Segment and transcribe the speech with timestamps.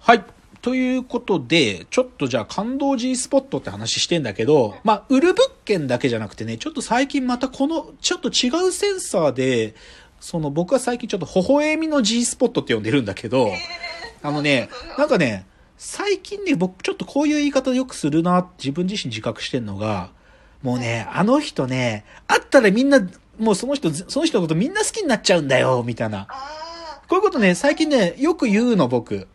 [0.00, 0.24] はい。
[0.62, 9.74] ということで、ちょっとじゃあ感動 G スポットって話してんだけど、まあ、売る物件だけじゃなくてね、ちょっと最近またこの、ちょっと違うセンサーで、
[10.18, 13.52] その僕は最近ちょっと微笑みの G スポットって呼んでるんだけど、
[14.22, 20.10] あのね、なんかね、最近ね、僕ちょっとこういう言い方よくするな、自分自身自覚してんのが、
[20.62, 23.00] もうね、あの人ね、会ったらみんな、
[23.38, 26.26] もうその人、その人のことみんな好きになっちゃうんだよ、みたいな。
[26.28, 29.26] あこういうことね、最近ね、よく言うの、僕。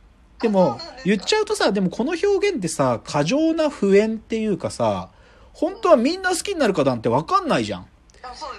[0.42, 5.10] でも、言っちゃうとさ、でもこの表現ってさ、過剰な不縁っていうかさ、
[5.54, 7.88] 本当はみんな好きになるかなんてわかんないじゃん。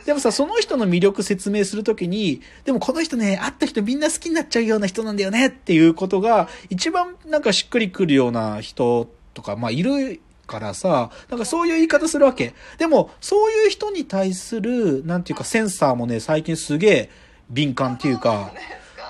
[0.04, 12.54] でもさ、その人の魅力説明するときに、でもこの人ね、会った人みんな好きになっちゃうような人なんだよねっていうことが、一番なんかしっくりくるような人とか、まあいるからさ、なんかそういう言い方するわけ。
[12.78, 17.10] でも、そういう人に対する、なんていうかセンサーもね、最近すげえ
[17.50, 18.52] 敏感っていうか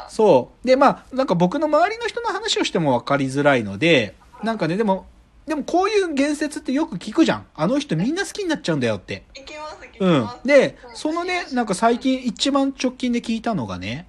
[0.09, 5.07] そう、でまあ、なんか僕の周りの人の話をしても分かりづらいので、なんかね、でも、
[5.47, 7.47] でもこういう言説ってよく聞くじゃん。
[7.55, 9.25] あの人みんな好きになっちゃうんだよって。
[9.35, 10.47] いきます、いきうんます。。
[10.47, 14.07] で、そのね、なんか最近一番直近で聞いたのがね、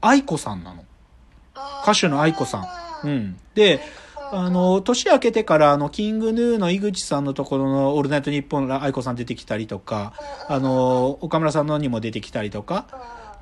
[0.00, 0.84] 愛子さんなの。
[1.82, 2.58] 歌手の愛子さ
[3.04, 3.06] ん。
[3.06, 3.40] うん。
[3.54, 3.80] で、
[4.32, 10.12] あ、の、年明けてから、あの、キングヌーの井口さんのところのオールナイトニッポンの愛子さん出てきたりとか、
[10.48, 12.86] あの、岡村さんのにも出てきたりとか、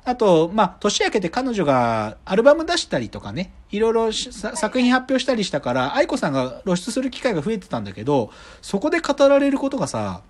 [0.07, 10.21] あと、まあ、年明けて彼女がアルバム出したりとかね、いろいろ作品発表したりしたから、愛子さんが露出する機会が増えてたんだけど、そこで語られることがさ、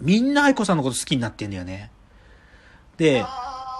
[0.00, 1.92] みんな愛子さんのこと好きになってんだよね。
[2.96, 3.24] で、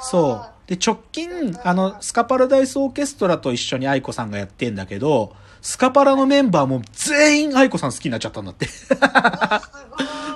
[0.02, 0.70] そう。
[0.70, 8.68] で、直近、あの、スカパラダイスオーケストラと一緒に愛子さんがやってんだけど、スカパラのメンバーも全員愛子さん好きになっちゃったんだって。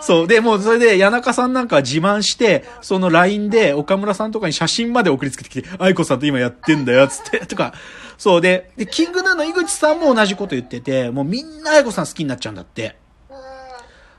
[0.02, 0.26] そう。
[0.26, 7.72] で、もうそれで、谷中さんなんかは自慢して、その LINE で岡村さんとかに写真まで送りつけてきて、愛子さんと今やってんだよ、つって、 とか。
[8.18, 12.96] そうで、で、キングヌーの井口さんも同じこと言ってて、もうみんな愛子さん好きになっちゃうんだって。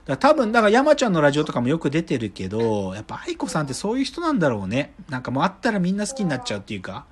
[0.06, 4.94] だ多分、だから山ちゃんのラジオとかもよく出てるけど、やっぱ愛子さんってそういう人なんだろうね。
[5.09, 7.06] なんかもう会ったらみんな好きになっちゃうっていうか。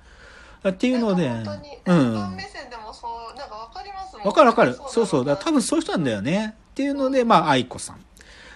[0.68, 1.32] っていうので、う
[1.86, 2.32] うん。
[2.32, 2.36] ん。
[2.36, 4.78] 目線でもそう、なんかわかりますもんわかるわかる。
[4.88, 5.24] そうそう。
[5.24, 6.56] だ多分そういう人なんだよね。
[6.72, 7.96] っていうので、まあ、愛子さん。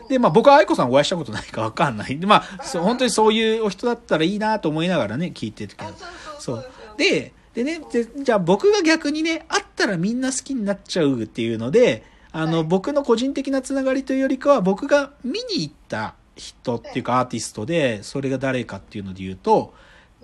[0.08, 2.18] で、まあ僕は愛子さんお会いしたことないかわかんない。
[2.18, 2.42] で、まあ、
[2.78, 5.94] 本当にそういうお人だったらいいなと思いながらね、聞いてるけどあ、。
[6.38, 6.70] そう。
[6.96, 19.72] で、でね、でじゃあ僕が逆にね、会ったらみんな好きになっちゃうっていうので、あの、はい僕の個人的なつながりというよりかは、僕が見に行った人っていうかアーティストで、それが誰かっていうので言うと、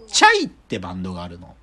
[0.08, 1.54] チャイってバンドがあるの。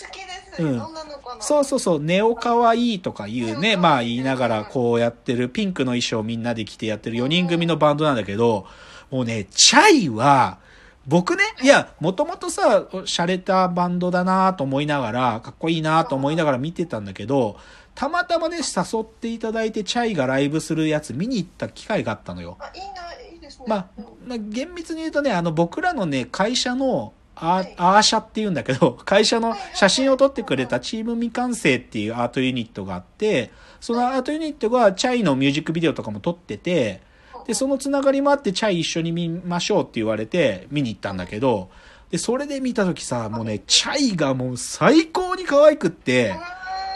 [0.00, 0.62] 好きです。
[0.62, 1.42] うん女の子の。
[1.42, 8.66] そうそうそう、ネオかわいいとか言うね、まあ言いながらこうやってる、ピンクの衣装みんなで着てやってる4人組のバンドなんだけど、
[9.10, 10.58] もうね、チャイは、
[11.06, 17.58] 僕ね、いや、もともとさ、洒落たバンドだなと思いながら、かっこいいなと思いながら見てたんだけど、
[17.94, 22.56] たまたまね、誘っていただいて、チャイがライブするやつ見に行った機会があったのよ。
[22.58, 23.66] あ、いいな、いいですね。
[23.68, 27.64] まあうん、まあ、厳密に言うとね、あの、僕らのね、会社の、アはい。
[27.64, 33.50] ーアーシャって言うんだけど、 会社の写真を撮ってくれたチーム未完成っていうアートユニットがあって、
[33.80, 37.02] そのアートユニットがチャイのミュージックビデオとかも撮ってて、
[37.46, 41.70] で、そのつながりもあって、チャイ一緒に見ましょうって言われて、見に行ったんだけど、
[42.10, 46.34] で、それで見た時さ、もうね、チャイがもう最高に可愛くって、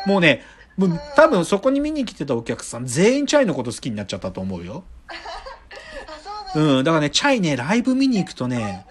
[0.07, 0.43] もうね、
[0.77, 4.85] もう多分そこに見に来てたお客さん、全員チャイのこと好きになっちゃったと思うよ。
[6.55, 8.87] うなんうん、だからね、チャイね、ライブ見に行くとね、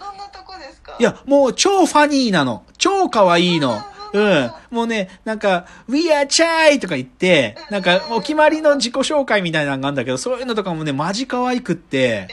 [0.98, 2.64] いや、もう超ファニーなの。
[2.76, 3.82] 超可愛いの。
[4.12, 4.50] うん。
[4.70, 6.78] もうね、なんか、We are Chai!
[6.78, 12.28] とか言って、なんか、お決まりの自己紹介みたいなのがあるんだけど、そういうのとかもね、マジ可愛くって。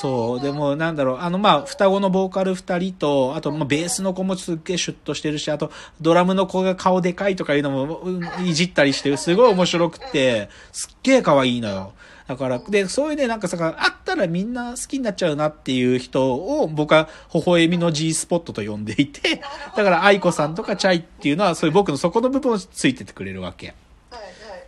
[0.00, 0.40] そう。
[0.40, 8.02] でも、なんだろう、あの、まあ、双子のボーカル二人と、あと、まあ、ベースの子もすっげえシュッとしてるし、あと、ドラムの子が顔でかいとかいうのも、
[8.44, 11.94] いじったりして、すごい面白くて、すっげえ可愛いのよ。
[12.28, 19.40] だから、で、そういうね、なんかさ、会ったらみんな好きになっちゃうなっていう人を、僕は、微笑みの G スポットと呼んでいて、
[19.74, 23.74] だから、愛子さんとかチャイっていうのは、そういう僕のそこの部分をついててくれるわけ。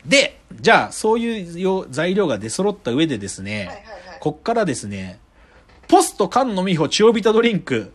[0.07, 3.85] で、じゃあ、そういうよ材料が出揃った上でですね、はい、はい、はい。
[4.21, 5.21] こっからですね、
[5.87, 7.93] ポスト菅野美穂千代ビタドリンク、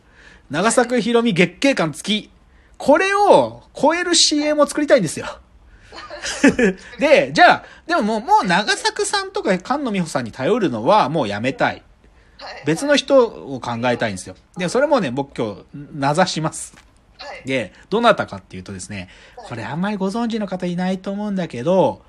[0.51, 2.29] 長作ひろみ月経感付き、
[2.77, 5.39] これを超える CM を作りたいんですよ。
[6.99, 11.73] で、じゃあ、でももう、もう長作さんとか菅野美穂さんに頼るのはもうやめたい。
[11.73, 11.83] はい
[12.65, 14.35] 別の人を考えたいんですよ。
[14.57, 16.75] で、それもね、僕今日、名指します。
[17.17, 17.47] はい。
[17.47, 22.01] で、どなたかっていうとですね、これあんまりご存知の方いないと思うんだけど、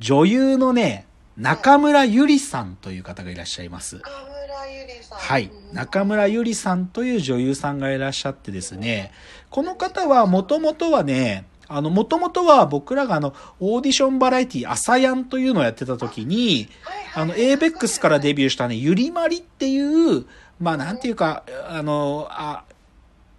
[0.00, 1.06] 女優のね、
[1.36, 3.96] 中村ゆりさんという方がいらっしゃいます。
[3.96, 5.18] 中村ゆりさん。
[5.18, 5.44] はい。
[5.44, 9.12] うん中村ゆりさんという女優さんがいらっしゃってですね、
[9.50, 16.68] この方はもともとはね、あの、もともとは僕らがあの、オーディションバラエティ、朝やんというのをやってた時に、
[17.14, 20.24] あの、ABEX からデビューしたね、ゆりまりっていう、
[20.58, 22.64] まあなんていうか、あの、あ、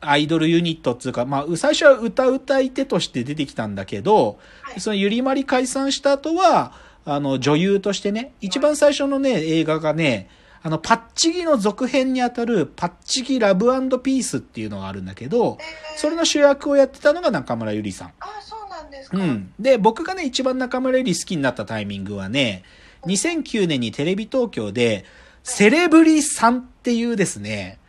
[0.01, 4.39] アイドルユニットっていうか、まあ、最初は歌うたい手として出てきたんだけど、
[4.77, 6.71] そのゆりまり解散した後は、
[7.05, 10.29] あの、女優としてね、一番最初のね、映画がね、
[10.61, 13.67] あの、パッチギの続編にあたる、パッチギラブ
[14.01, 15.57] ピースっていうのがあるんだけど、
[15.95, 18.13] それの主役をやってたのが中村ゆりさん。
[18.19, 19.17] あ、そうなんですか？
[19.17, 19.53] うん。
[19.59, 22.63] で、僕がね、一番中村ゆり好きになったタイミングはね、
[23.05, 25.05] 2009年にテレビ東京で、
[25.43, 27.79] セレブリさんっていうですね。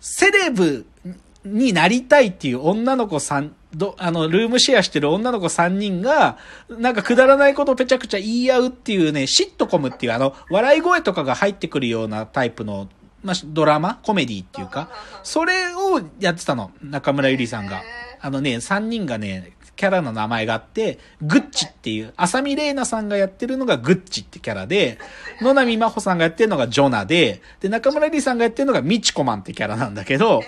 [0.00, 0.86] セレブ
[1.44, 6.38] になりたいっていう女の子3、ど、あの、ルームシェアしてる女の子3人が、
[6.68, 12.88] なんかくだらないことをぺちゃくちゃ言い合うっていうね、シットコムっていうあの、笑い声とかが入ってくるようなタイプの、
[13.22, 14.90] まあ、ドラマコメディっていうか、
[15.22, 17.82] それをやってたの、中村ゆりさんが。
[18.22, 24.98] あのね、3人がね、キャラの名前があって、グッチっていう、浅見玲奈さんがやってるのがグッチってキャラで、
[25.40, 30.42] 野波真帆さんがやってるのがジョナで、で、中村ゆりさんがやってるのがミチコマンってキャラなんだけど、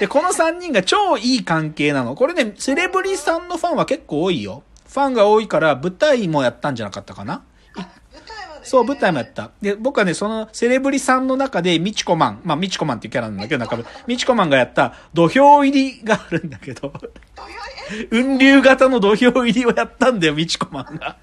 [0.00, 2.14] で、この3人が超いい関係なの。
[2.14, 4.62] これね、セレブリさんのファンは結構多いよ。
[4.88, 7.42] ファンが多いから舞台もやったんじゃなかったかな。
[8.62, 9.50] そう、舞台もやった。
[9.62, 16.92] で、僕はね、その、セレブリさんの中で、ミチコマン、まあ、ミチコマンっていうキャラなんだけど、中村、ミチコマンがやった土俵入りがあるんだけど、
[18.10, 21.16] 雲流型の土俵入りをやったんだよ、ミチコマンが。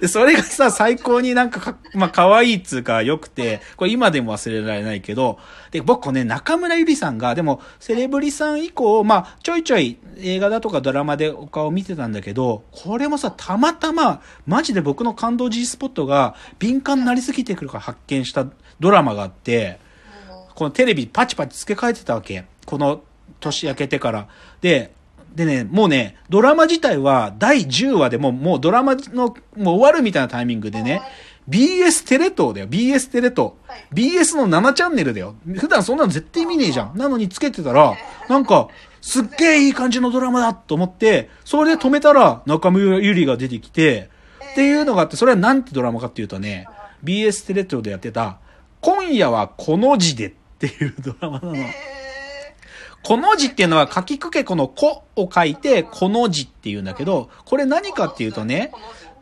[0.00, 5.38] で、それがさ、最高になんかか、まあ、可愛いっつうか良くて、これ今でも忘れられないけど、
[5.70, 18.46] で、僕ね、中村ゆりさんが、でも、セレブリさん以降、まあ、ちょいちょい映画だとかドラマでお顔見てたんだけど、これもさ、たまたま、マジで僕の感動 G スポットが敏感になりすぎてくるから発見した
[18.80, 19.80] ドラマがあって、
[20.54, 22.44] このテレビパチパチ付け替えてたわけ。
[22.66, 23.02] この
[23.40, 24.28] 年明けてから。
[24.60, 24.92] で、
[25.34, 31.02] でね、もうね、ドラマ自体は第10話でも、もうドラマの、もう終わるみたいなタイミングでね、
[31.48, 33.52] BS テレ東だよ、BS テレ東。
[33.92, 35.34] BS の7チャンネルだよ。
[35.56, 36.96] 普段そんなの絶対見ねえじゃん。
[36.96, 37.94] なのにつけてたら、
[38.28, 38.68] なんか、
[39.00, 44.08] すっげえいい感じのドラマだと思って、それで止めたら中村ゆりが出てきて、
[44.52, 46.66] っていうのがあって、それはなんてドラマかっていうとね、
[47.02, 48.38] BS テレ東でやってた、
[48.80, 51.56] 今夜はこの字でっていうドラマなの。
[53.04, 58.72] えこの字っていうのは、かきくけこのこを書いて、この字っていうんだけど、これ何かっていうとね、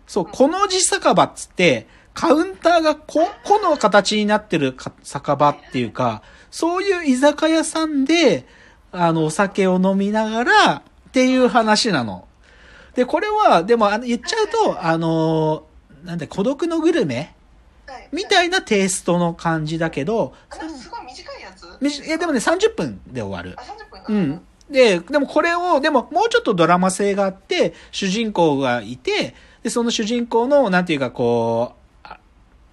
[0.07, 8.47] そう、この字酒場っつって、カウンターがこ、この形になってるか酒場っていうか、そういう居酒屋さんで、
[8.93, 10.83] あの、お酒を飲みながら、っ
[11.13, 12.27] ていう話なの。
[12.95, 15.65] で、これは、でも、あの、言っちゃうと、あの、
[16.05, 17.35] なんだ、孤独のグルメ。
[18.11, 21.02] みたいなテイストの感じだけど、すごい短
[21.89, 23.63] いやでもね、30分で終わるあ、。
[23.63, 24.07] 30分か。
[24.09, 24.41] うん。
[24.71, 31.75] で、でもこれを、でももうちょっとドラマ性があって、主人公がいて、で、その主人公の、なんていうかこ
[32.05, 32.19] う、あ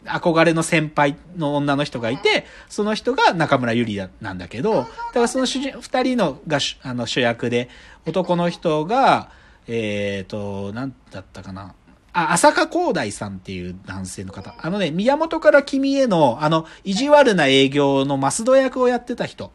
[0.06, 7.70] 憧れの先輩の女の人がいて、その人が中村ゆりなんだけど、だからその主人、二人のが主あの主役で、
[8.06, 9.32] 男の人が、
[9.68, 11.76] えっ、と、なんだったかな。
[12.24, 14.54] あ、浅香光大さんっていう男性の方。
[14.58, 19.52] あのね、宮本から君への、あの、意地悪な営業のマスド役をやってた人。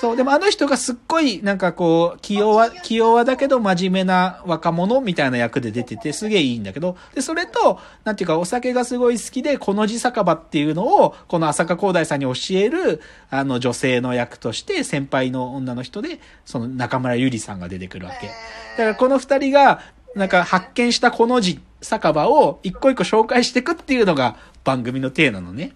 [0.00, 18.26] そう、でもあの人がすっごい、なんかこう、器用は、器用はだけど真面目な若者みたいな役で出てて、すげえいいんだけど、で、それと、なんていうか、お酒がすごい好きで、この字酒場っていうのを、この浅香光大さんに教える、あの、女性の役として、先輩の女の人で、その中村ゆりさんが出てくるわけ。
[18.26, 19.80] だからこの二人が、
[20.14, 25.72] なんか発見したこの字酒場を一個一個紹介していくっていうのが番組の体なのね。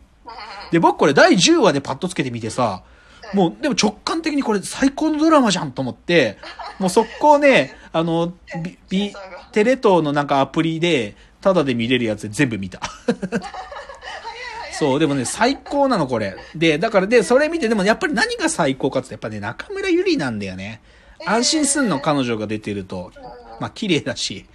[0.71, 2.83] で、僕これ第10話でパッとつけてみてさ、
[3.35, 6.39] もう、でも直感的にこれ最高のドラマじゃんと思って、
[6.79, 9.15] もう速攻ね、あの、ビ、ビ
[9.53, 12.81] テレ東のなんかアプリで、タダで見れるやつで全部見た。
[14.73, 16.37] そう、でもね、最高なの、これ。
[16.55, 20.83] で、だからで、それ見て、でもやっぱり何が最高かって、やっぱね、中村ゆりなんだよね。
[21.25, 23.13] 安心すんの、彼女が出てると。
[23.61, 24.47] まあ、綺麗だし。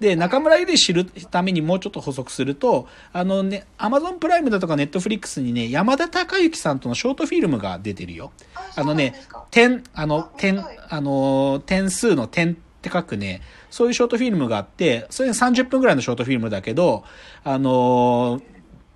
[0.00, 8.32] で、中村ゆり知るためにもうちょっと補足すると、あのね、アマゾンプライムだとかネットフリックスにね、山田孝之さんとのショートフィルムが出てるよ。
[8.74, 9.14] あのね、
[9.50, 17.04] 点、あの、点、あの、点数の点って書くね、そういうショートフィルムがあって、それ30分ぐらいのショートフィルムだけど、
[17.42, 18.42] あの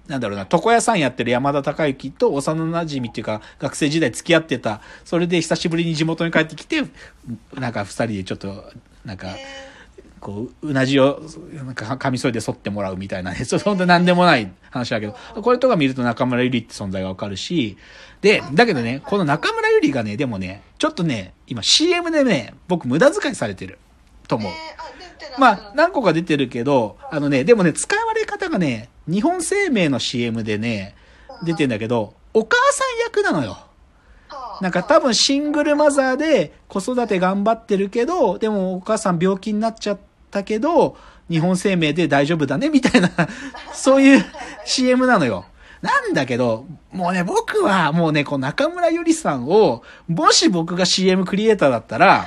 [0.07, 6.83] なんだろうな、床屋さんやってる山田孝之と幼馴染っていうか、学生時代付き合ってた、それで久しぶりに地元に帰ってきて、
[7.55, 8.73] なんか二人でちょっと、
[9.05, 9.37] なんか、
[10.21, 11.23] こう、うなじを、
[11.55, 17.77] なんか、カミソリで剃ってもらうみたいなね、 そ、そんななんでもない話だけど、これとか見ると中村ゆりって存在がわかるし、
[18.21, 23.79] で、だけどね、この中村ゆりがね、でもね、ちょっとね、今 CM でね、僕無駄遣いされてる。
[24.31, 24.53] と思う。
[25.39, 30.95] まあ、何個か出てるけど、あのね、でもね、使われ方がね、日本生命の CM でね、
[31.43, 33.59] 出てんだけど、お母さん役なのよ。
[34.61, 39.99] なんか多分シングルマザーで子育て頑張ってるけど、でもお母さん病気になっちゃっ
[40.31, 40.97] たけど、
[41.31, 43.11] 日本生命で大丈夫だね、みたいな、
[43.73, 44.25] そういう
[44.67, 45.47] CM なのよ。
[45.81, 52.27] なんだけど、もうね、僕はもうね、こう中村ゆりさんを、もし僕が CM クリエイターだったら、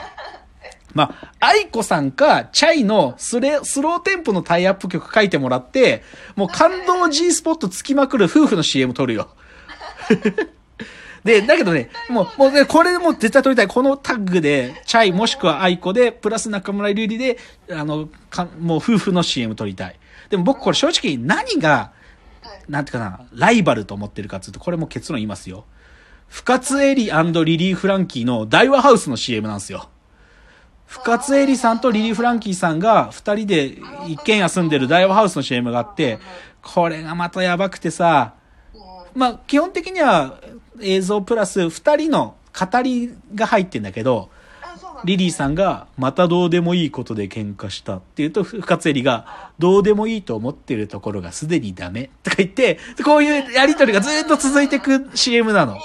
[0.93, 6.03] まあ、愛子さんか、チャイのスレ、スローテンポのタイアップ曲書いてもらって、
[6.35, 9.29] もう感動 G スポットつきまくる夫婦の CM 撮るよ。
[11.23, 13.67] で、だけどね、もう、もうね、これもう絶対撮りたい。
[13.67, 17.37] このタッグで、チャイもしくは愛子で、プラス中村ゆりで、
[17.71, 19.99] あの、かもう夫婦の CM 撮りたい。
[20.29, 21.91] でも僕これ正直何が、
[22.67, 25.65] なんていうかな、ライバルと思ってるかっていうと、これも結論言いますよ。
[26.27, 29.89] 深津絵里リリー・フランキーの大和ハウスの CM なんですよ。
[30.87, 33.77] 深津絵里さんとリリー・フランキーさんが二人で
[34.07, 36.19] 一軒家住んでる大和ハウスの CM があって、
[36.61, 38.33] これがまたやばくてさ、
[39.13, 40.39] まあ基本的には
[40.81, 44.29] 映像プラス二人の語りが入ってんだけど、
[45.05, 52.09] リリーさんが、またどうでもいいことで喧嘩したって言うと、深津絵里が、どうでもいいと思ってるところがすでにダメ。
[52.23, 55.77] とか言って、こういうやりとりがずっと続いてく CM なの。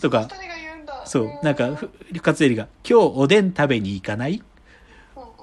[0.00, 0.28] とか。
[1.04, 1.30] そう。
[1.42, 4.42] なんか、ふ深津絵里が、今日おでん食べに行かない？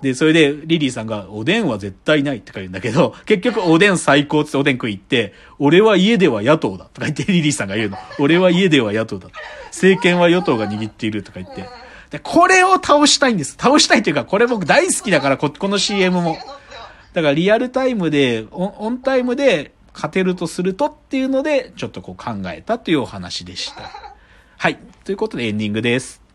[0.02, 7.98] で、それで、リリーさんが、おでんは絶対ないとか言うんだけど、 結局、おでん最高っておでん食い行って、俺は家では野党だとか言って、リリーさんが言うの。
[8.20, 9.30] 俺は家では野党だ。
[9.68, 11.66] 政権は与党が握っているとか言って。
[12.10, 13.56] で、これを倒したいんです。
[13.60, 16.38] 倒したいというか、これ僕大好きだから、ここの CM も。
[17.14, 23.90] だから、リアルタイムで、オンオンタイムで勝てるとするとっていうので、ちょっとこう考えたというお話でした。
[24.58, 24.78] はい。
[25.04, 26.27] ということでエンディングです。